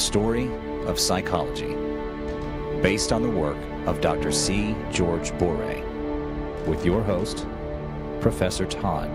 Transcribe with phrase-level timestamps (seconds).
[0.00, 0.50] story
[0.86, 1.76] of psychology,
[2.82, 4.32] based on the work of Dr.
[4.32, 4.74] C.
[4.90, 5.84] George Boeree,
[6.66, 7.46] with your host,
[8.20, 9.10] Professor Todd.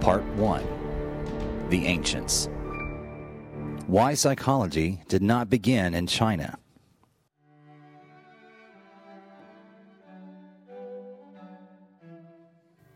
[0.00, 2.48] Part 1 The Ancients.
[3.86, 6.58] Why psychology did not begin in China.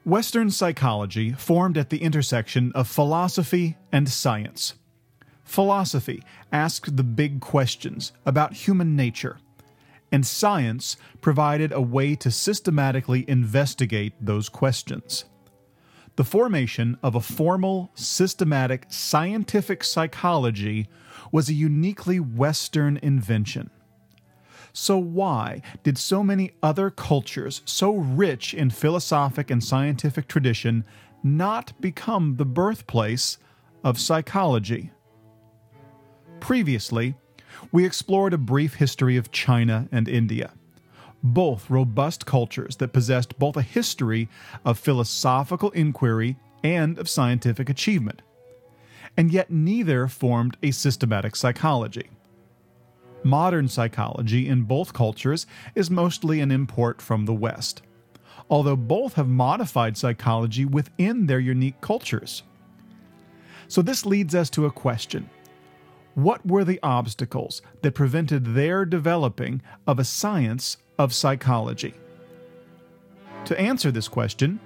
[0.05, 4.75] Western psychology formed at the intersection of philosophy and science.
[5.48, 9.38] Philosophy asked the big questions about human nature,
[10.12, 15.24] and science provided a way to systematically investigate those questions.
[16.16, 20.86] The formation of a formal, systematic, scientific psychology
[21.32, 23.71] was a uniquely Western invention.
[24.74, 30.85] So, why did so many other cultures, so rich in philosophic and scientific tradition,
[31.22, 33.38] not become the birthplace
[33.83, 34.92] of psychology?
[36.41, 37.14] Previously,
[37.72, 40.53] we explored a brief history of China and India,
[41.22, 44.28] both robust cultures that possessed both a history
[44.64, 48.22] of philosophical inquiry and of scientific achievement,
[49.17, 52.11] and yet neither formed a systematic psychology.
[53.25, 57.83] Modern psychology in both cultures is mostly an import from the West,
[58.48, 62.45] although both have modified psychology within their unique cultures.
[63.67, 65.28] So, this leads us to a question
[66.19, 71.94] What were the obstacles that prevented their developing of a science of psychology?
[73.44, 74.58] To answer this question,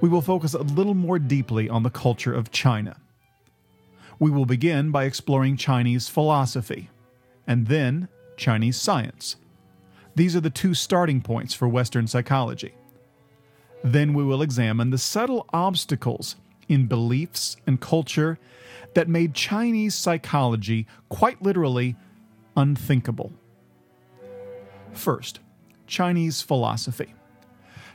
[0.00, 2.98] we will focus a little more deeply on the culture of China.
[4.20, 6.88] We will begin by exploring Chinese philosophy
[7.48, 9.34] and then Chinese science.
[10.14, 12.76] These are the two starting points for Western psychology.
[13.82, 16.36] Then we will examine the subtle obstacles
[16.68, 18.38] in beliefs and culture
[18.94, 21.96] that made Chinese psychology quite literally
[22.56, 23.32] unthinkable.
[24.92, 25.40] First,
[25.86, 27.14] Chinese philosophy.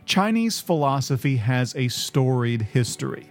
[0.05, 3.29] Chinese philosophy has a storied history.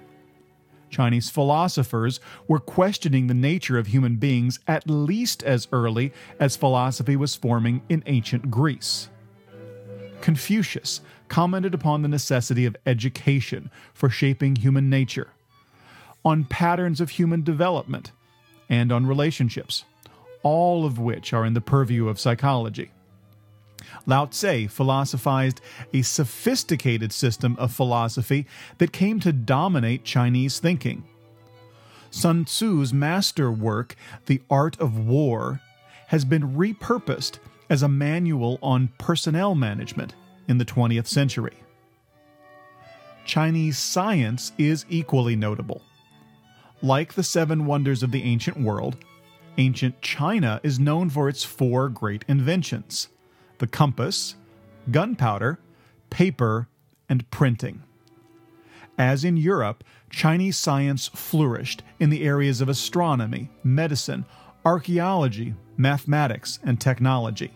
[0.91, 7.17] Chinese philosophers were questioning the nature of human beings at least as early as philosophy
[7.17, 9.09] was forming in ancient Greece.
[10.21, 15.29] Confucius commented upon the necessity of education for shaping human nature,
[16.25, 18.13] on patterns of human development,
[18.69, 19.85] and on relationships,
[20.43, 22.91] all of which are in the purview of psychology.
[24.07, 25.61] Lao Tse philosophized
[25.93, 28.47] a sophisticated system of philosophy
[28.79, 31.05] that came to dominate Chinese thinking.
[32.11, 33.95] Sun Tzu's master work,
[34.27, 35.61] The Art of War,
[36.09, 37.39] has been repurposed
[37.71, 40.15] as a manual on personnel management
[40.49, 41.57] in the 20th century.
[43.25, 45.81] Chinese science is equally notable.
[46.83, 48.97] Like the seven wonders of the ancient world,
[49.57, 53.09] ancient China is known for its four great inventions
[53.59, 54.37] the compass,
[54.91, 55.61] gunpowder,
[56.09, 56.67] paper,
[57.11, 57.83] and printing.
[58.97, 64.25] As in Europe, Chinese science flourished in the areas of astronomy, medicine,
[64.65, 67.53] archaeology, mathematics, and technology.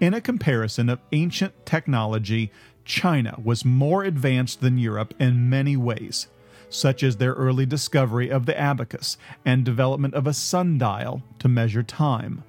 [0.00, 2.52] In a comparison of ancient technology,
[2.84, 6.28] China was more advanced than Europe in many ways,
[6.68, 11.82] such as their early discovery of the abacus and development of a sundial to measure
[11.82, 12.44] time.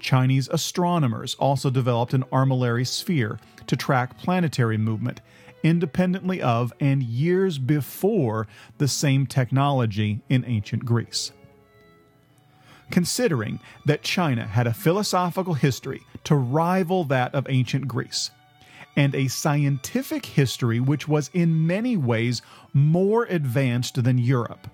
[0.00, 3.38] Chinese astronomers also developed an armillary sphere
[3.68, 5.20] to track planetary movement,
[5.62, 8.48] independently of and years before
[8.78, 11.32] the same technology in ancient Greece.
[12.90, 18.30] Considering that China had a philosophical history to rival that of ancient Greece,
[18.96, 24.68] and a scientific history which was in many ways more advanced than Europe,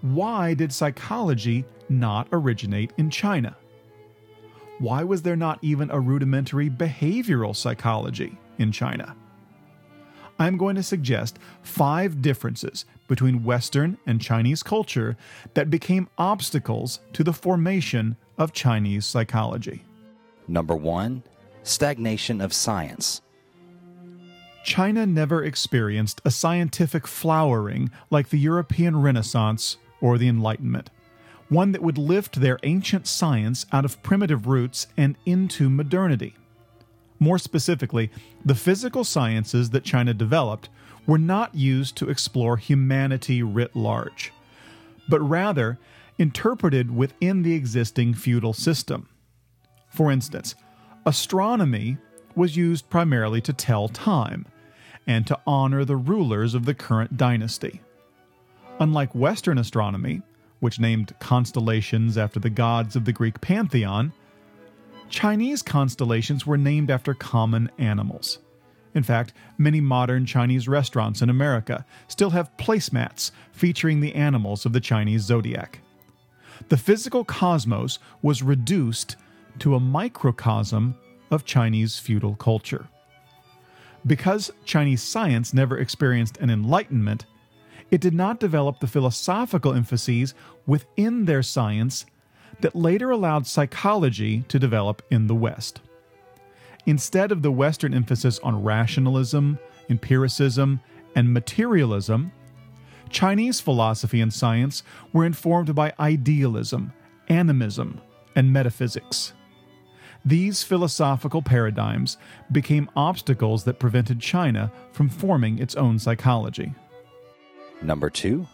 [0.00, 3.56] why did psychology not originate in China?
[4.82, 9.14] why was there not even a rudimentary behavioral psychology in China?
[10.42, 15.16] I'm going to suggest five differences between Western and Chinese culture
[15.54, 19.82] that became obstacles to the formation of Chinese psychology.
[20.48, 21.22] Number one,
[21.62, 23.20] stagnation of science.
[24.64, 30.90] China never experienced a scientific flowering like the European Renaissance or the Enlightenment
[31.52, 36.34] one that would lift their ancient science out of primitive roots and into modernity.
[37.22, 38.10] More specifically,
[38.44, 40.68] the physical sciences that China developed
[41.06, 44.32] were not used to explore humanity writ large,
[45.08, 45.78] but rather
[46.18, 49.08] interpreted within the existing feudal system.
[49.88, 50.56] For instance,
[51.06, 51.96] astronomy
[52.34, 54.44] was used primarily to tell time
[55.06, 57.82] and to honor the rulers of the current dynasty.
[58.80, 60.22] Unlike Western astronomy,
[60.58, 64.12] which named constellations after the gods of the Greek pantheon,
[65.12, 68.38] Chinese constellations were named after common animals.
[68.94, 74.72] In fact, many modern Chinese restaurants in America still have placemats featuring the animals of
[74.72, 75.80] the Chinese zodiac.
[76.70, 79.16] The physical cosmos was reduced
[79.58, 80.96] to a microcosm
[81.30, 82.88] of Chinese feudal culture.
[84.06, 87.26] Because Chinese science never experienced an enlightenment,
[87.90, 90.32] it did not develop the philosophical emphases
[90.66, 92.06] within their science
[92.62, 95.80] that later allowed psychology to develop in the West.
[96.86, 100.80] Instead of the Western emphasis on rationalism, empiricism,
[101.14, 102.32] and materialism,
[103.10, 104.82] Chinese philosophy and science
[105.12, 106.92] were informed by idealism,
[107.28, 108.00] animism,
[108.34, 109.34] and metaphysics.
[110.24, 112.16] These philosophical paradigms
[112.50, 116.74] became obstacles that prevented China from forming its own psychology.
[117.82, 118.46] Number two,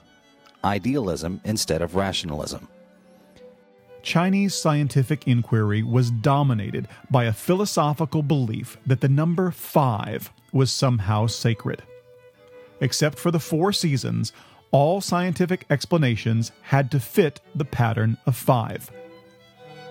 [0.64, 2.68] idealism instead of rationalism.
[4.02, 11.26] Chinese scientific inquiry was dominated by a philosophical belief that the number five was somehow
[11.26, 11.82] sacred.
[12.80, 14.32] Except for the four seasons,
[14.70, 18.90] all scientific explanations had to fit the pattern of five.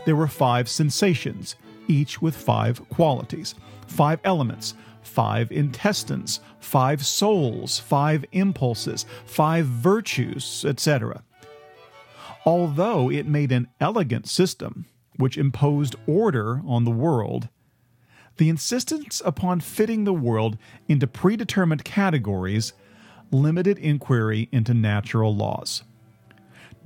[0.05, 1.55] There were five sensations,
[1.87, 3.55] each with five qualities,
[3.87, 11.23] five elements, five intestines, five souls, five impulses, five virtues, etc.
[12.47, 14.85] Although it made an elegant system
[15.17, 17.49] which imposed order on the world,
[18.37, 20.57] the insistence upon fitting the world
[20.87, 22.71] into predetermined categories
[23.31, 25.83] limited inquiry into natural laws.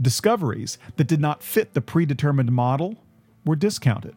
[0.01, 2.95] Discoveries that did not fit the predetermined model
[3.45, 4.15] were discounted.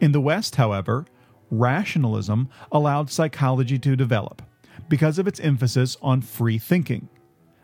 [0.00, 1.04] In the West, however,
[1.50, 4.40] rationalism allowed psychology to develop
[4.88, 7.08] because of its emphasis on free thinking.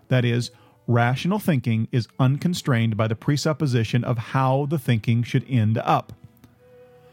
[0.08, 0.50] That is,
[0.88, 6.12] rational thinking is unconstrained by the presupposition of how the thinking should end up.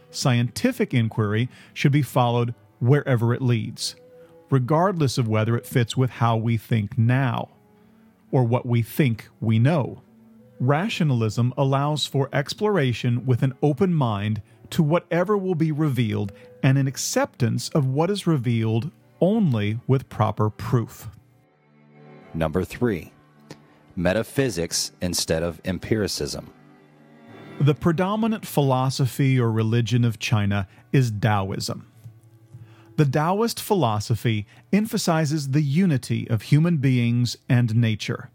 [0.10, 3.96] Scientific inquiry should be followed wherever it leads,
[4.50, 7.50] regardless of whether it fits with how we think now
[8.32, 10.02] or what we think we know.
[10.60, 16.32] Rationalism allows for exploration with an open mind to whatever will be revealed
[16.64, 18.90] and an acceptance of what is revealed
[19.20, 21.10] only with proper proof.
[22.34, 23.12] Number three,
[23.96, 26.52] metaphysics instead of empiricism.
[27.60, 31.88] The predominant philosophy or religion of China is Taoism.
[32.98, 38.30] The Taoist philosophy emphasizes the unity of human beings and nature.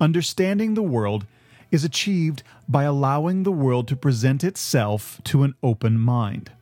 [0.00, 1.26] Understanding the world
[1.70, 6.52] is achieved by allowing the world to present itself to an open mind.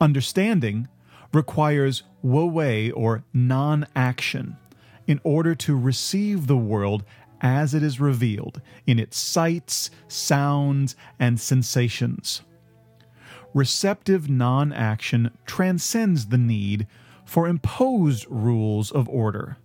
[0.00, 0.88] Understanding
[1.32, 4.56] requires wu wei or non action
[5.06, 7.04] in order to receive the world
[7.40, 12.42] as it is revealed in its sights, sounds, and sensations.
[13.54, 16.86] Receptive non action transcends the need
[17.24, 19.58] for imposed rules of order.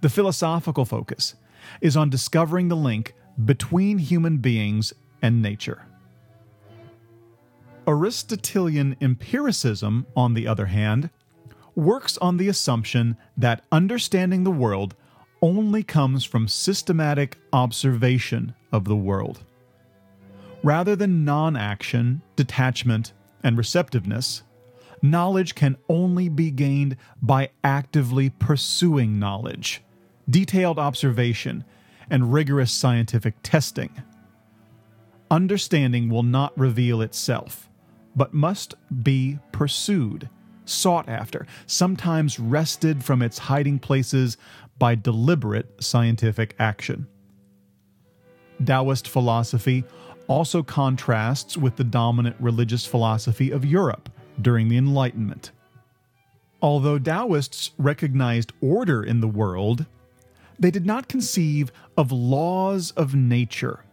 [0.00, 1.34] The philosophical focus
[1.80, 3.14] is on discovering the link
[3.44, 5.82] between human beings and nature.
[7.86, 11.10] Aristotelian empiricism, on the other hand,
[11.74, 14.94] works on the assumption that understanding the world
[15.42, 19.44] only comes from systematic observation of the world.
[20.62, 23.12] Rather than non action, detachment,
[23.42, 24.42] and receptiveness,
[25.02, 29.82] knowledge can only be gained by actively pursuing knowledge,
[30.28, 31.64] detailed observation,
[32.10, 33.90] and rigorous scientific testing.
[35.30, 37.70] Understanding will not reveal itself,
[38.14, 40.28] but must be pursued,
[40.70, 44.36] sought after, sometimes wrested from its hiding places
[44.78, 47.06] by deliberate scientific action.
[48.64, 49.84] Taoist philosophy
[50.26, 54.08] also contrasts with the dominant religious philosophy of Europe
[54.40, 55.50] during the Enlightenment.
[56.62, 59.86] Although Taoists recognized order in the world,
[60.58, 63.84] they did not conceive of laws of nature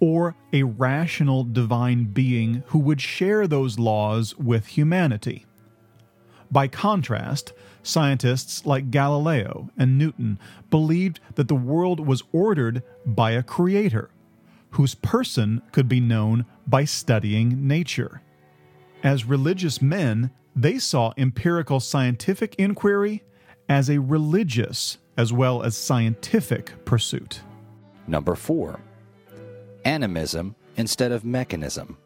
[0.00, 5.46] or a rational divine being who would share those laws with humanity.
[6.50, 7.52] By contrast,
[7.82, 10.38] scientists like Galileo and Newton
[10.70, 14.10] believed that the world was ordered by a creator,
[14.70, 18.22] whose person could be known by studying nature.
[19.02, 23.22] As religious men, they saw empirical scientific inquiry
[23.68, 27.40] as a religious as well as scientific pursuit.
[28.06, 28.80] Number four,
[29.84, 31.98] animism instead of mechanism.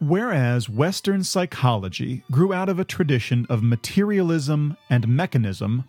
[0.00, 5.84] Whereas Western psychology grew out of a tradition of materialism and mechanism,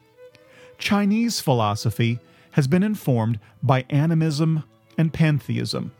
[0.78, 2.20] Chinese philosophy
[2.52, 4.66] has been informed by animism
[4.98, 5.94] and pantheism.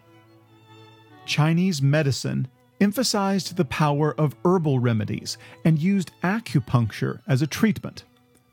[1.26, 2.50] Chinese medicine
[2.82, 8.04] emphasized the power of herbal remedies and used acupuncture as a treatment.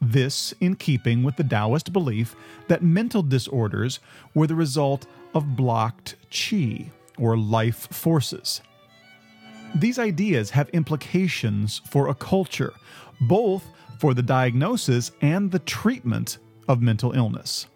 [0.00, 2.36] This in keeping with the Taoist belief
[2.68, 3.98] that mental disorders
[4.34, 8.60] were the result of blocked qi, or life forces.
[9.74, 12.74] These ideas have implications for a culture,
[13.20, 13.64] both
[13.98, 17.66] for the diagnosis and the treatment of mental illness.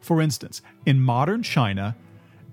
[0.00, 1.96] For instance, in modern China,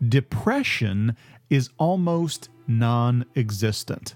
[0.10, 1.16] depression
[1.50, 4.16] is almost non existent.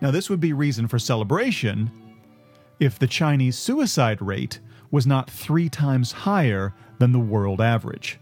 [0.00, 1.90] Now, this would be reason for celebration
[2.78, 4.58] if the Chinese suicide rate
[4.90, 8.18] was not three times higher than the world average.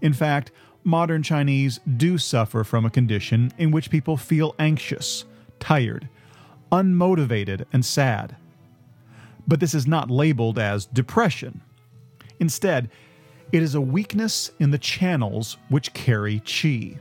[0.00, 0.50] In fact,
[0.84, 5.24] modern Chinese do suffer from a condition in which people feel anxious,
[5.58, 6.08] tired,
[6.70, 8.36] unmotivated, and sad.
[9.46, 11.60] But this is not labeled as depression.
[12.40, 12.90] Instead,
[13.52, 16.98] it is a weakness in the channels which carry qi.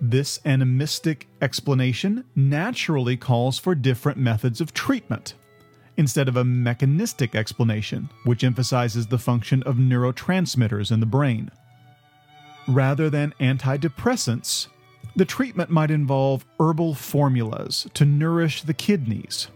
[0.00, 5.34] This animistic explanation naturally calls for different methods of treatment,
[5.96, 11.50] instead of a mechanistic explanation, which emphasizes the function of neurotransmitters in the brain.
[12.70, 14.68] Rather than antidepressants,
[15.16, 19.48] the treatment might involve herbal formulas to nourish the kidneys,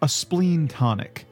[0.00, 1.26] a spleen tonic,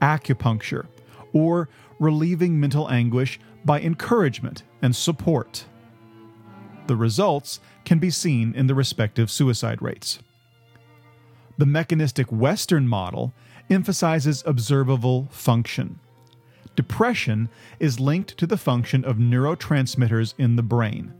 [0.00, 0.86] acupuncture,
[1.34, 1.68] or
[1.98, 5.66] relieving mental anguish by encouragement and support.
[6.86, 10.18] The results can be seen in the respective suicide rates.
[11.58, 13.34] The mechanistic Western model
[13.68, 16.00] emphasizes observable function.
[16.76, 21.12] Depression is linked to the function of neurotransmitters in the brain,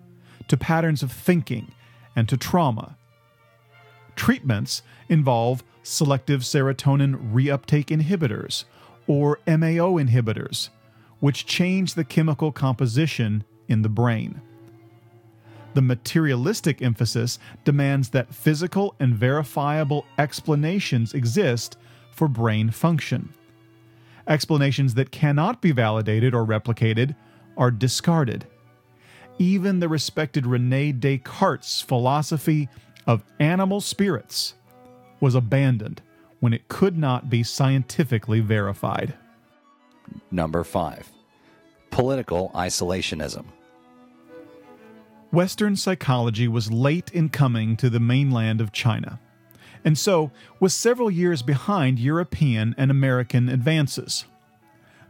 [0.48, 1.72] to patterns of thinking,
[2.16, 2.96] and to trauma.
[4.16, 8.64] Treatments involve selective serotonin reuptake inhibitors,
[9.06, 10.70] or MAO inhibitors,
[11.20, 14.40] which change the chemical composition in the brain.
[15.74, 21.76] The materialistic emphasis demands that physical and verifiable explanations exist
[22.12, 23.34] for brain function.
[24.26, 27.14] Explanations that cannot be validated or replicated
[27.56, 28.46] are discarded.
[29.38, 32.68] Even the respected Rene Descartes' philosophy
[33.06, 34.54] of animal spirits
[35.20, 36.00] was abandoned
[36.40, 39.14] when it could not be scientifically verified.
[40.30, 41.10] Number 5.
[41.90, 43.46] Political isolationism.
[45.30, 49.18] Western psychology was late in coming to the mainland of China,
[49.84, 54.24] and so was several years behind European and American advances.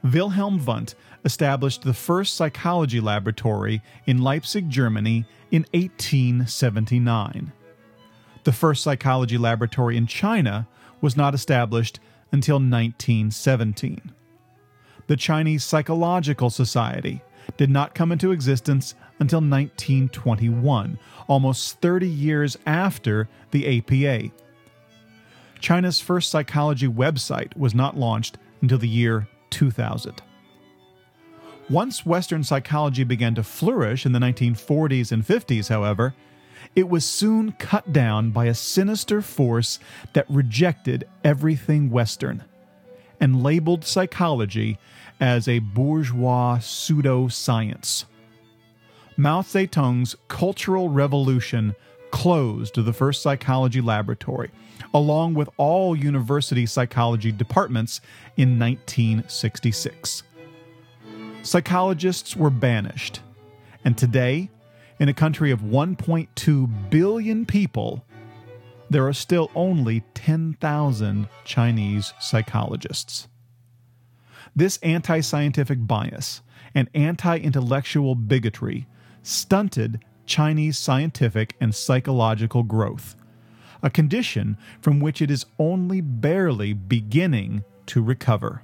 [0.02, 7.52] Wilhelm Wundt established the first psychology laboratory in Leipzig, Germany in 1879.
[8.42, 10.68] The first psychology laboratory in China
[11.00, 12.00] was not established
[12.32, 14.12] until 1917.
[15.06, 17.22] The Chinese Psychological Society
[17.56, 24.30] did not come into existence until 1921, almost 30 years after the APA.
[25.64, 30.20] China's first psychology website was not launched until the year 2000.
[31.70, 36.14] Once Western psychology began to flourish in the 1940s and 50s, however,
[36.76, 39.78] it was soon cut down by a sinister force
[40.12, 42.44] that rejected everything Western
[43.18, 44.76] and labeled psychology
[45.18, 48.04] as a bourgeois pseudoscience.
[49.16, 51.74] Mao Zedong's Cultural Revolution
[52.10, 54.50] closed the first psychology laboratory,
[54.92, 58.00] along with all university psychology departments,
[58.36, 60.22] in 1966.
[61.42, 63.20] Psychologists were banished,
[63.84, 64.50] and today,
[64.98, 68.04] in a country of 1.2 billion people,
[68.90, 73.28] there are still only 10,000 Chinese psychologists.
[74.56, 76.42] This anti scientific bias
[76.74, 78.86] and anti intellectual bigotry
[79.22, 83.16] stunted Chinese scientific and psychological growth,
[83.84, 88.62] a condition from which it is only barely beginning to recover.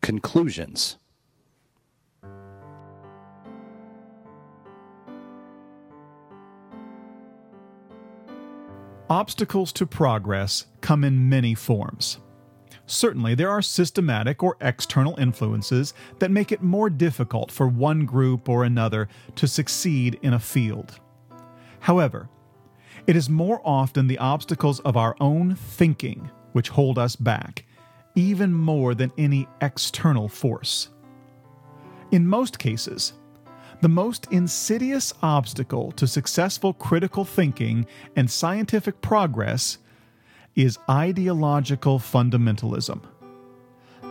[0.00, 0.96] Conclusions
[9.10, 12.18] Obstacles to progress come in many forms.
[12.90, 18.48] Certainly, there are systematic or external influences that make it more difficult for one group
[18.48, 19.06] or another
[19.36, 20.98] to succeed in a field.
[21.78, 22.28] However,
[23.06, 27.64] it is more often the obstacles of our own thinking which hold us back,
[28.16, 30.88] even more than any external force.
[32.10, 33.12] In most cases,
[33.80, 39.78] The most insidious obstacle to successful critical thinking and scientific progress
[40.56, 43.00] is ideological fundamentalism.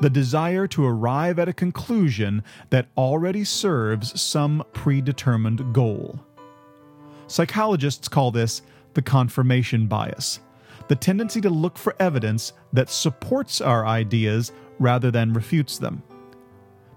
[0.02, 6.20] The desire to arrive at a conclusion that already serves some predetermined goal.
[7.28, 8.62] Psychologists call this
[8.94, 10.40] the confirmation bias,
[10.88, 16.02] the tendency to look for evidence that supports our ideas rather than refutes them.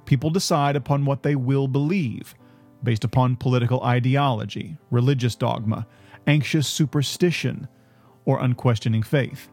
[0.07, 2.35] People decide upon what they will believe,
[2.83, 5.87] based upon political ideology, religious dogma,
[6.27, 7.69] anxious superstition,
[8.25, 9.49] or unquestioning faith.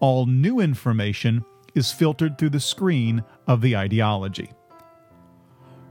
[0.00, 1.44] All new information
[1.74, 4.50] is filtered through the screen of the ideology.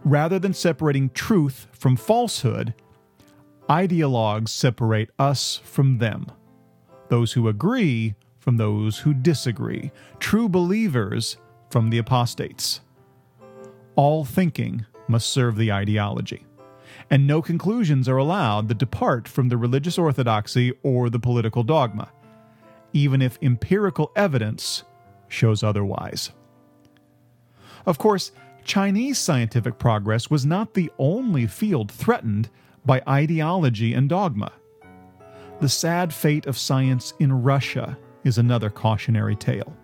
[0.06, 2.74] Rather than separating truth from falsehood,
[3.70, 6.28] ideologues separate us from them,
[7.10, 11.38] those who agree from those who disagree, true believers
[11.70, 12.82] from the apostates.
[13.96, 16.46] All thinking must serve the ideology,
[17.14, 22.12] and no conclusions are allowed that depart from the religious orthodoxy or the political dogma,
[22.92, 24.82] even if empirical evidence
[25.28, 26.32] shows otherwise.
[27.86, 28.32] Of course,
[28.64, 32.50] Chinese scientific progress was not the only field threatened
[32.84, 34.52] by ideology and dogma.
[35.62, 39.78] The sad fate of science in Russia is another cautionary tale.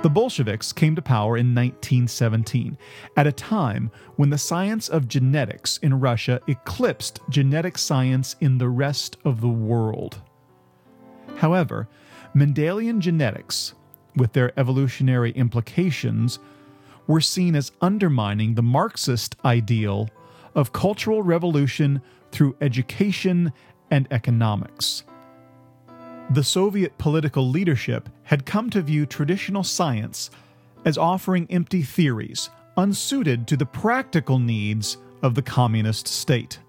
[0.00, 2.78] The Bolsheviks came to power in 1917,
[3.16, 8.68] at a time when the science of genetics in Russia eclipsed genetic science in the
[8.68, 10.22] rest of the world.
[11.38, 11.88] However,
[12.32, 13.74] Mendelian genetics,
[14.14, 16.38] with their evolutionary implications,
[17.08, 20.08] were seen as undermining the Marxist ideal
[20.54, 22.00] of cultural revolution
[22.30, 23.52] through education
[23.90, 25.02] and economics.
[26.30, 30.30] The Soviet political leadership had come to view traditional science
[30.84, 36.60] as offering empty theories, unsuited to the practical needs of the communist state.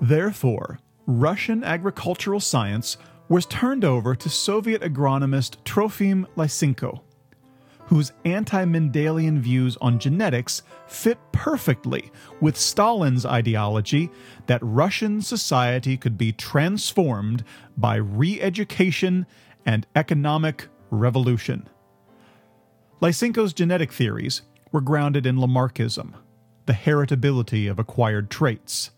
[0.00, 2.96] Therefore, Russian agricultural science
[3.28, 7.00] was turned over to Soviet agronomist Trofim Lysenko,
[7.88, 14.10] whose anti Mendelian views on genetics fit perfectly with Stalin's ideology
[14.46, 17.44] that Russian society could be transformed
[17.78, 19.26] by re education
[19.64, 21.66] and economic revolution.
[23.00, 26.12] Lysenko's genetic theories were grounded in Lamarckism,
[26.66, 28.90] the heritability of acquired traits.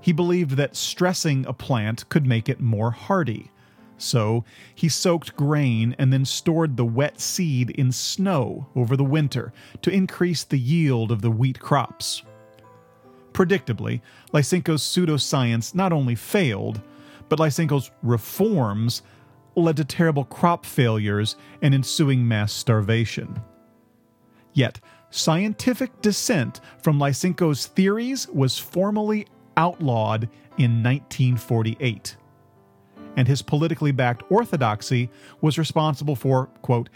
[0.00, 3.50] He believed that stressing a plant could make it more hardy.
[3.98, 9.52] So, he soaked grain and then stored the wet seed in snow over the winter
[9.82, 12.22] to increase the yield of the wheat crops.
[13.32, 14.00] Predictably,
[14.32, 16.80] Lysenko's pseudoscience not only failed,
[17.28, 19.02] but Lysenko's reforms
[19.54, 23.40] led to terrible crop failures and ensuing mass starvation.
[24.52, 24.80] Yet,
[25.10, 30.24] scientific dissent from Lysenko's theories was formally outlawed
[30.58, 32.16] in 1948.
[33.16, 36.88] And his politically backed orthodoxy was responsible for, quote,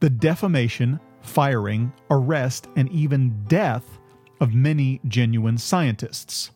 [0.00, 3.84] the defamation, firing, arrest, and even death
[4.40, 6.50] of many genuine scientists,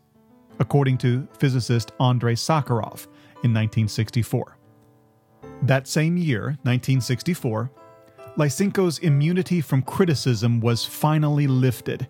[0.59, 3.07] according to physicist Andrei Sakharov
[3.45, 4.57] in 1964.
[5.63, 7.71] That same year, 1964,
[8.37, 12.09] Lysenko's immunity from criticism was finally lifted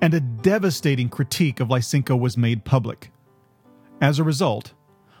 [0.00, 3.10] and a devastating critique of Lysenko was made public.
[4.00, 4.72] As a result,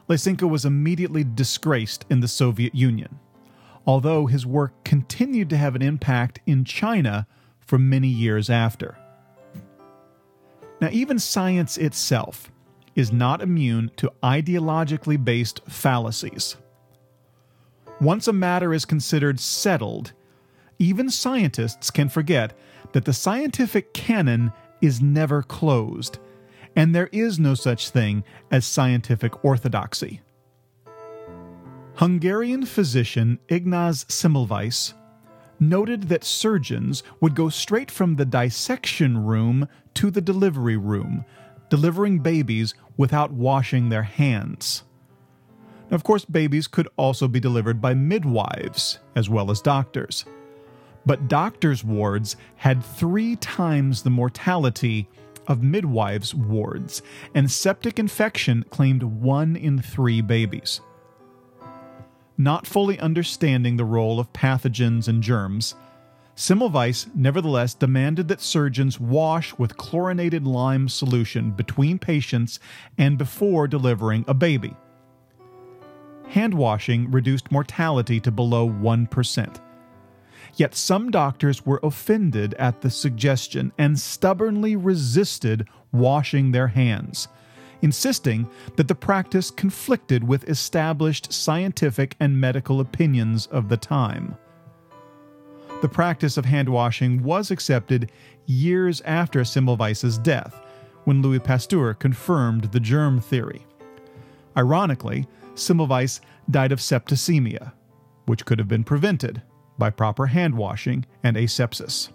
[0.08, 3.18] Lysenko was immediately disgraced in the Soviet Union,
[3.86, 7.26] although his work continued to have an impact in China
[7.60, 8.96] for many years after.
[10.80, 12.50] Now, even science itself
[12.94, 16.56] is not immune to ideologically based fallacies.
[18.00, 20.12] Once a matter is considered settled,
[20.78, 22.56] even scientists can forget
[22.92, 26.18] that the scientific canon is never closed,
[26.78, 30.20] and there is no such thing as scientific orthodoxy.
[31.96, 34.94] Hungarian physician Ignaz Semmelweis
[35.58, 41.24] noted that surgeons would go straight from the dissection room to the delivery room,
[41.68, 44.84] delivering babies without washing their hands.
[45.90, 50.24] Now, of course, babies could also be delivered by midwives as well as doctors
[51.08, 55.08] but doctors' wards had three times the mortality
[55.48, 57.02] of midwives' wards,
[57.34, 60.80] and septic infection claimed one in three babies.
[62.36, 65.74] Not fully understanding the role of pathogens and germs,
[66.38, 72.60] Semmelweis nevertheless demanded that surgeons wash with chlorinated lime solution between patients
[72.96, 74.76] and before delivering a baby.
[76.28, 79.60] Hand washing reduced mortality to below 1%.
[80.56, 87.28] Yet some doctors were offended at the suggestion and stubbornly resisted washing their hands,
[87.82, 94.36] insisting that the practice conflicted with established scientific and medical opinions of the time.
[95.80, 98.10] The practice of hand washing was accepted
[98.46, 100.60] years after Semmelweis's death,
[101.04, 103.64] when Louis Pasteur confirmed the germ theory.
[104.56, 107.72] Ironically, Semmelweis died of septicemia,
[108.26, 109.42] which could have been prevented
[109.78, 112.10] by proper hand washing and asepsis.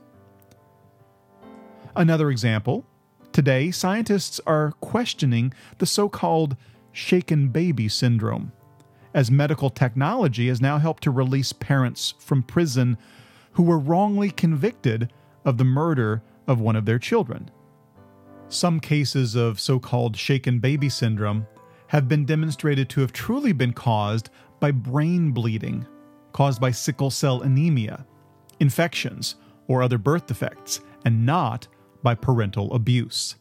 [1.95, 2.85] Another example
[3.31, 6.55] today, scientists are questioning the so called
[6.91, 8.51] shaken baby syndrome,
[9.13, 12.97] as medical technology has now helped to release parents from prison
[13.53, 15.11] who were wrongly convicted
[15.45, 17.49] of the murder of one of their children.
[18.49, 21.47] Some cases of so called shaken baby syndrome
[21.87, 25.85] have been demonstrated to have truly been caused by brain bleeding
[26.33, 28.05] caused by sickle cell anemia,
[28.59, 29.35] infections,
[29.67, 31.67] or other birth defects, and not
[32.01, 33.35] by parental abuse.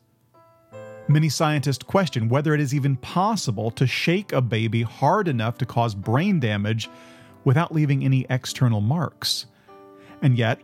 [1.09, 5.67] Many scientists question whether it is even possible to shake a baby hard enough to
[5.67, 6.89] cause brain damage
[7.45, 9.47] without leaving any external marks.
[10.23, 10.61] And yet,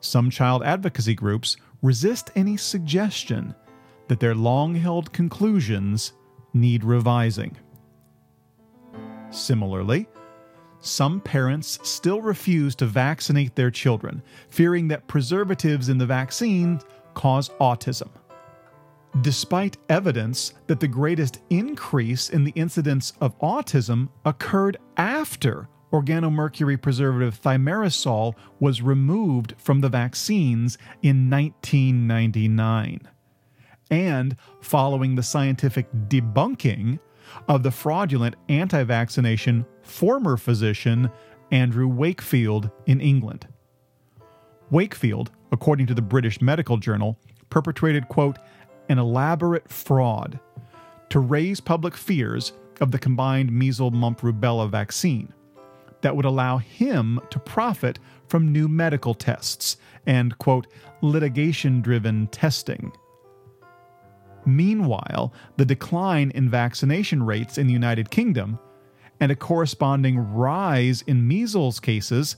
[0.00, 3.54] some child advocacy groups resist any suggestion
[4.08, 6.12] that their long held conclusions
[6.54, 7.56] need revising.
[9.30, 10.08] Similarly,
[10.80, 16.80] some parents still refuse to vaccinate their children, fearing that preservatives in the vaccine
[17.14, 18.08] cause autism.
[19.22, 27.40] Despite evidence that the greatest increase in the incidence of autism occurred after organomercury preservative
[27.40, 33.00] thimerosal was removed from the vaccines in 1999.
[33.90, 36.98] And following the scientific debunking
[37.48, 41.10] of the fraudulent anti vaccination former physician
[41.50, 43.46] Andrew Wakefield in England.
[44.70, 47.18] Wakefield, according to the British Medical Journal,
[47.50, 48.38] perpetrated, quote,
[48.88, 50.38] an elaborate fraud
[51.10, 55.32] to raise public fears of the combined measles mumps rubella vaccine
[56.02, 60.66] that would allow him to profit from new medical tests and, quote,
[61.00, 62.92] litigation driven testing.
[64.44, 68.58] Meanwhile, the decline in vaccination rates in the United Kingdom
[69.20, 72.36] and a corresponding rise in measles cases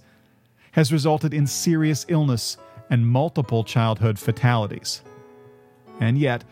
[0.73, 2.57] has resulted in serious illness
[2.91, 5.03] and multiple childhood fatalities.
[6.01, 6.45] And yet,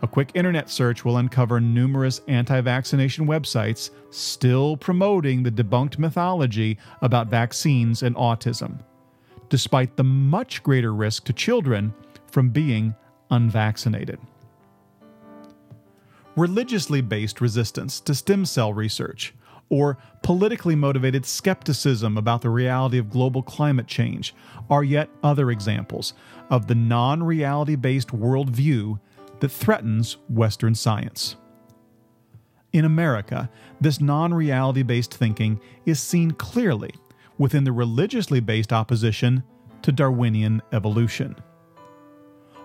[0.00, 6.78] a quick internet search will uncover numerous anti vaccination websites still promoting the debunked mythology
[7.02, 8.78] about vaccines and autism,
[9.48, 11.92] despite the much greater risk to children
[12.30, 12.94] from being
[13.30, 14.18] unvaccinated.
[16.36, 19.34] Religiously based resistance to stem cell research
[19.70, 24.34] or politically motivated skepticism about the reality of global climate change
[24.70, 26.14] are yet other examples
[26.50, 28.98] of the non reality based worldview
[29.40, 31.36] that threatens Western science.
[32.72, 33.50] In America,
[33.80, 36.94] this non reality based thinking is seen clearly
[37.38, 39.42] within the religiously based opposition
[39.82, 41.36] to Darwinian evolution.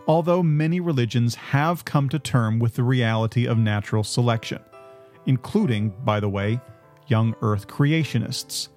[0.08, 4.60] Although many religions have come to term with the reality of natural selection,
[5.26, 6.60] including, by the way,
[7.08, 8.70] young Earth creationists,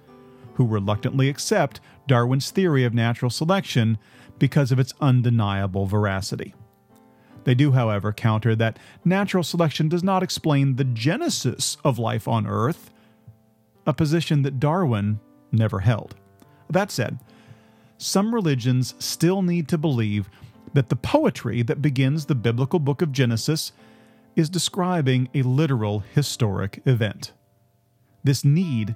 [0.55, 3.97] who reluctantly accept Darwin's theory of natural selection
[4.39, 6.53] because of its undeniable veracity.
[7.43, 12.45] They do, however, counter that natural selection does not explain the genesis of life on
[12.45, 12.91] Earth,
[13.85, 15.19] a position that Darwin
[15.51, 16.15] never held.
[16.69, 17.19] That said,
[17.97, 20.29] some religions still need to believe
[20.73, 23.71] that the poetry that begins the biblical book of Genesis
[24.35, 27.31] is describing a literal historic event.
[28.27, 28.93] This need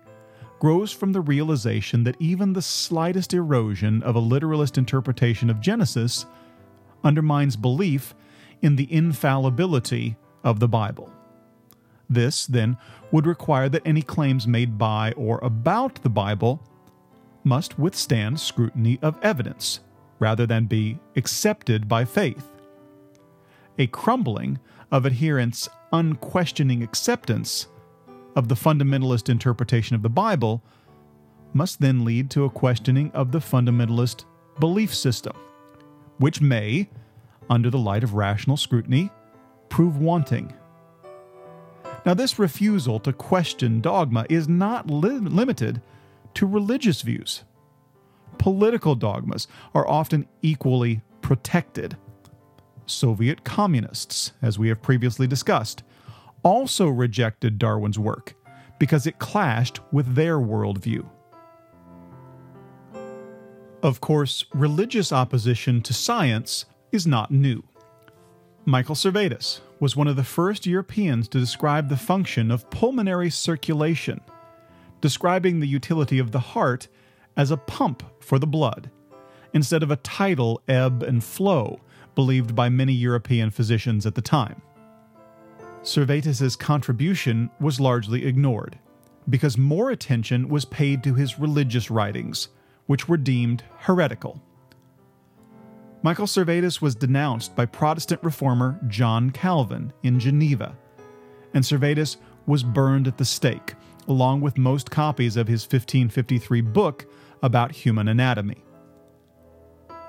[0.59, 6.25] grows from the realization that even the slightest erosion of a literalist interpretation of Genesis
[7.01, 8.13] undermines belief
[8.61, 11.09] in the infallibility of the Bible.
[12.09, 12.75] This, then,
[13.13, 16.61] would require that any claims made by or about the Bible
[17.45, 19.79] must withstand scrutiny of evidence
[20.19, 22.51] rather than be accepted by faith.
[23.79, 24.59] A crumbling
[24.91, 27.67] of adherents' unquestioning acceptance
[28.35, 30.61] of the fundamentalist interpretation of the Bible
[31.53, 34.25] must then lead to a questioning of the fundamentalist
[34.59, 35.35] belief system,
[36.17, 36.89] which may,
[37.49, 39.09] under the light of rational scrutiny,
[39.69, 40.53] prove wanting.
[42.05, 45.81] Now, this refusal to question dogma is not li- limited
[46.35, 47.43] to religious views.
[48.37, 51.97] Political dogmas are often equally protected.
[52.87, 55.83] Soviet communists, as we have previously discussed,
[56.43, 58.35] also rejected Darwin's work
[58.79, 61.07] because it clashed with their worldview.
[63.83, 67.63] Of course, religious opposition to science is not new.
[68.65, 74.21] Michael Servetus was one of the first Europeans to describe the function of pulmonary circulation,
[75.01, 76.87] describing the utility of the heart
[77.35, 78.91] as a pump for the blood,
[79.53, 81.79] instead of a tidal ebb and flow
[82.13, 84.61] believed by many European physicians at the time.
[85.83, 88.77] Servetus's contribution was largely ignored,
[89.29, 92.49] because more attention was paid to his religious writings,
[92.85, 94.41] which were deemed heretical.
[96.03, 100.75] Michael Servetus was denounced by Protestant reformer John Calvin in Geneva,
[101.53, 103.75] and Servetus was burned at the stake,
[104.07, 107.05] along with most copies of his 1553 book
[107.43, 108.63] about human anatomy.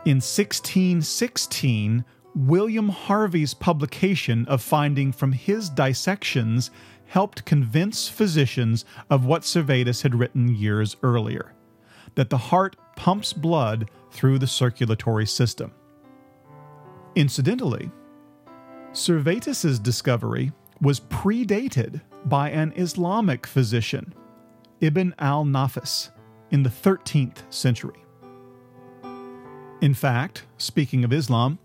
[0.05, 6.71] In 1616, William Harvey's publication of finding from his dissections
[7.07, 11.53] helped convince physicians of what Servetus had written years earlier
[12.14, 15.73] that the heart pumps blood through the circulatory system.
[17.14, 17.90] Incidentally,
[18.92, 24.14] Servetus's discovery was predated by an Islamic physician,
[24.81, 26.11] Ibn al-Nafis,
[26.51, 28.05] in the 13th century.
[29.81, 31.59] In fact, speaking of Islam,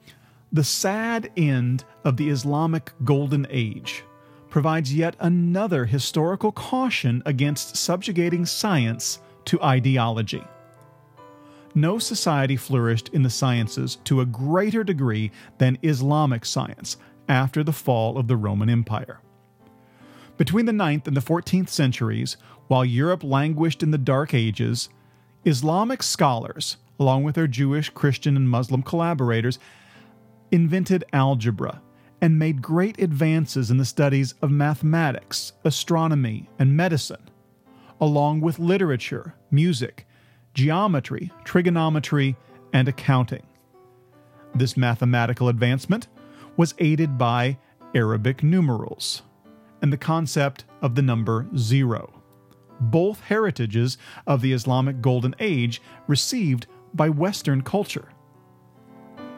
[0.52, 4.04] the sad end of the Islamic Golden Age
[4.50, 10.44] provides yet another historical caution against subjugating science to ideology
[11.78, 16.98] no society flourished in the sciences to a greater degree than Islamic science
[17.30, 19.20] after the fall of the Roman Empire.
[20.38, 22.36] Between the 9th and the 14th centuries,
[22.68, 24.90] while Europe languished in the Dark Ages,
[25.46, 29.60] Islamic scholars, along with their Jewish, Christian, and Muslim collaborators,
[30.52, 31.82] invented algebra
[32.22, 37.30] and made great advances in the studies of mathematics, astronomy, and medicine,
[38.02, 40.08] along with literature, music,
[40.54, 42.36] geometry, trigonometry,
[42.74, 43.46] and accounting.
[44.56, 46.08] This mathematical advancement
[46.56, 47.58] was aided by
[47.94, 49.22] Arabic numerals
[49.82, 52.22] and the concept of the number zero,
[52.80, 58.10] both heritages of the Islamic Golden Age received by Western culture.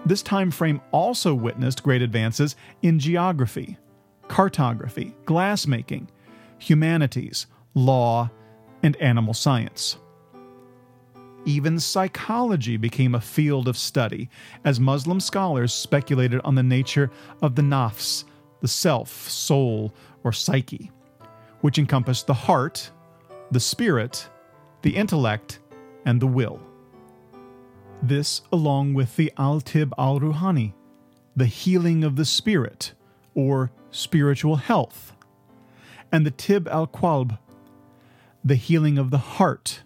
[0.05, 3.77] This time frame also witnessed great advances in geography,
[4.27, 6.07] cartography, glassmaking,
[6.57, 8.29] humanities, law,
[8.81, 9.97] and animal science.
[11.45, 14.29] Even psychology became a field of study
[14.65, 17.09] as Muslim scholars speculated on the nature
[17.41, 18.25] of the nafs,
[18.61, 20.91] the self, soul, or psyche,
[21.61, 22.91] which encompassed the heart,
[23.51, 24.29] the spirit,
[24.81, 25.59] the intellect,
[26.05, 26.59] and the will.
[28.01, 30.73] This, along with the Al Tib al Ruhani,
[31.35, 32.93] the healing of the spirit,
[33.35, 35.13] or spiritual health,
[36.11, 37.37] and the Tib al Qalb,
[38.43, 39.81] the healing of the heart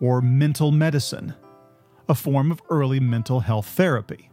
[0.00, 1.34] or mental medicine,
[2.08, 4.30] a form of early mental health therapy.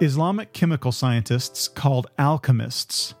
[0.00, 3.14] Islamic chemical scientists called alchemists,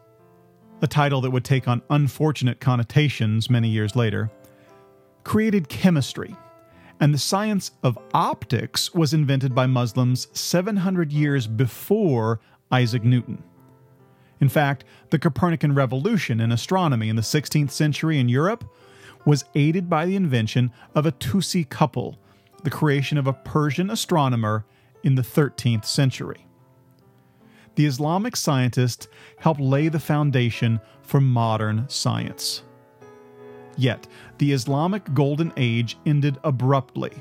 [0.82, 4.30] a title that would take on unfortunate connotations many years later,
[5.24, 6.36] created chemistry,
[7.00, 13.42] and the science of optics was invented by Muslims 700 years before Isaac Newton.
[14.40, 18.64] In fact, the Copernican revolution in astronomy in the 16th century in Europe
[19.24, 22.18] was aided by the invention of a Tusi couple,
[22.62, 24.64] the creation of a Persian astronomer
[25.02, 26.46] in the 13th century.
[27.74, 32.62] The Islamic scientists helped lay the foundation for modern science.
[33.76, 34.06] Yet,
[34.38, 37.12] the Islamic Golden Age ended abruptly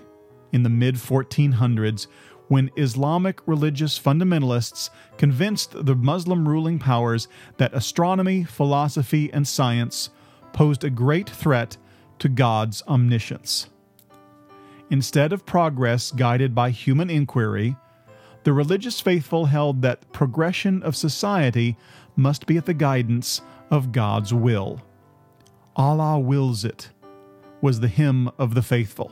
[0.51, 2.07] in the mid 1400s
[2.47, 10.09] when Islamic religious fundamentalists convinced the Muslim ruling powers that astronomy, philosophy, and science
[10.53, 11.77] posed a great threat
[12.19, 13.67] to God's omniscience.
[14.89, 17.75] Instead of progress guided by human inquiry,
[18.43, 21.75] the religious faithful held that progression of society
[22.15, 23.41] must be at the guidance
[23.71, 24.81] of God's will.
[25.75, 26.89] Allah wills it,
[27.61, 29.11] was the hymn of the faithful.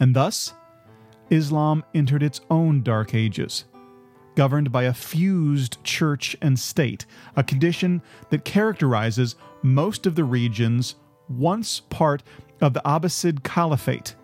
[0.00, 0.54] And thus,
[1.30, 3.64] Islam entered its own dark ages,
[4.34, 10.96] governed by a fused church and state, a condition that characterizes most of the regions
[11.28, 12.22] once part
[12.60, 14.14] of the Abbasid Caliphate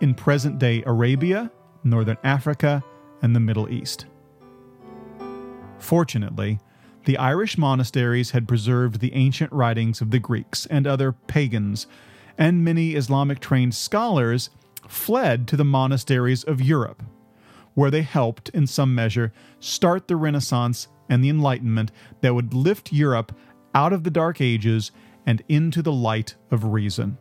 [0.00, 1.50] in present day Arabia,
[1.84, 2.82] Northern Africa,
[3.22, 4.06] and the Middle East.
[5.78, 6.58] Fortunately,
[7.04, 11.86] the Irish monasteries had preserved the ancient writings of the Greeks and other pagans,
[12.38, 14.50] and many Islamic trained scholars
[14.88, 17.02] fled to the monasteries of Europe,
[17.74, 22.92] where they helped, in some measure, start the Renaissance and the Enlightenment that would lift
[22.92, 23.36] Europe
[23.74, 24.92] out of the Dark Ages
[25.26, 27.18] and into the light of reason.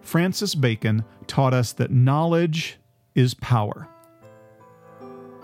[0.00, 2.78] Francis Bacon taught us that knowledge
[3.14, 3.88] is power.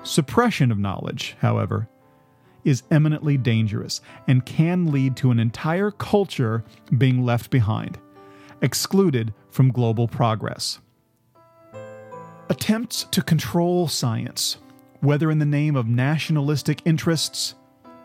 [0.03, 1.89] Suppression of knowledge, however,
[2.69, 6.63] is eminently dangerous and can lead to an entire culture
[6.99, 7.99] being left behind,
[8.61, 10.79] excluded from global progress.
[12.51, 14.59] Attempts to control science,
[15.01, 17.55] whether in the name of nationalistic interests,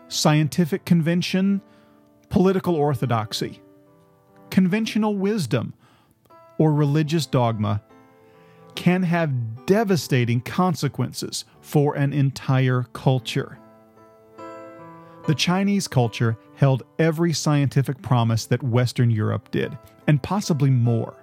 [0.08, 1.60] scientific convention,
[2.30, 3.60] political orthodoxy,
[4.48, 5.74] conventional wisdom,
[6.56, 7.82] or religious dogma,
[8.76, 13.58] can have devastating consequences for an entire culture.
[15.26, 21.14] The Chinese culture held every scientific promise that Western Europe did, and possibly more.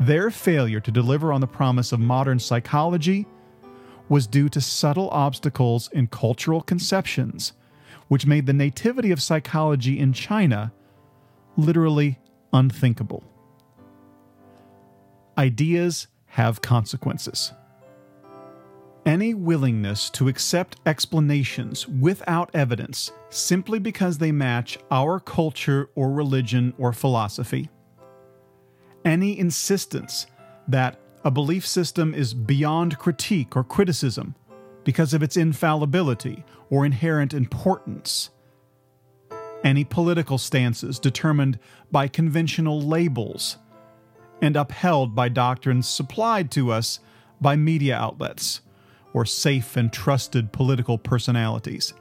[0.00, 3.26] Their failure to deliver on the promise of modern psychology
[4.08, 7.52] was due to subtle obstacles in cultural conceptions,
[8.08, 10.72] which made the nativity of psychology in China
[11.56, 12.18] literally
[12.52, 13.22] unthinkable.
[15.36, 17.52] Ideas have consequences.
[19.04, 26.72] Any willingness to accept explanations without evidence simply because they match our culture or religion
[26.78, 27.68] or philosophy.
[29.04, 30.26] Any insistence
[30.68, 34.36] that a belief system is beyond critique or criticism
[34.84, 38.30] because of its infallibility or inherent importance.
[39.64, 41.58] Any political stances determined
[41.90, 43.56] by conventional labels
[44.40, 47.00] and upheld by doctrines supplied to us
[47.40, 48.60] by media outlets
[49.12, 51.94] or safe and trusted political personalities.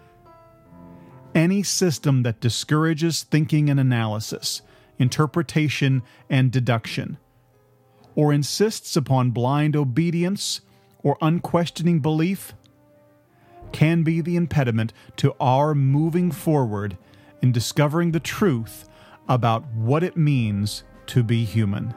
[1.34, 4.62] Any system that discourages thinking and analysis,
[5.00, 7.18] interpretation and deduction,
[8.16, 10.62] or insists upon blind obedience
[11.04, 12.54] or unquestioning belief
[13.72, 16.98] can be the impediment to our moving forward
[17.42, 18.88] in discovering the truth
[19.28, 21.94] about what it means to be human.